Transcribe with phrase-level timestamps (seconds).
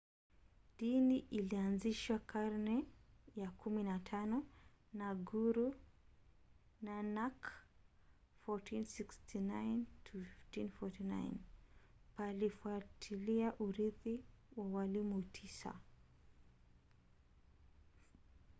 [0.77, 2.85] dini ilianzishwa karne
[3.35, 4.41] ya 15
[4.93, 5.75] na guru
[6.81, 7.51] nanak
[8.47, 11.31] 1469-1539.
[12.15, 14.23] palifuatilia urithi
[14.55, 15.79] wa walimu tisa